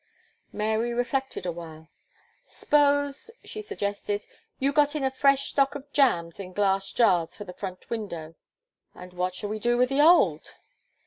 Mary 0.51 0.95
reflected 0.95 1.45
a 1.45 1.51
while. 1.51 1.87
"S'pose," 2.43 3.29
she 3.43 3.61
suggested, 3.61 4.25
"you 4.57 4.73
got 4.73 4.95
in 4.95 5.03
a 5.03 5.11
fresh 5.11 5.49
stock 5.49 5.75
of 5.75 5.93
jams 5.93 6.39
in 6.39 6.53
glass 6.53 6.91
jars, 6.91 7.37
for 7.37 7.43
the 7.43 7.53
front 7.53 7.87
window." 7.87 8.33
"And 8.95 9.13
what 9.13 9.35
shall 9.35 9.51
we 9.51 9.59
do 9.59 9.77
with 9.77 9.89
the 9.89 10.01
old?" 10.01 10.55